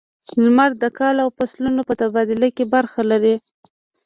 •لمر 0.43 0.71
د 0.81 0.85
کال 0.99 1.15
او 1.23 1.29
فصلونو 1.37 1.81
په 1.87 1.93
تبادله 2.01 2.47
کې 2.55 2.65
برخه 2.73 3.01
لري. 3.11 3.35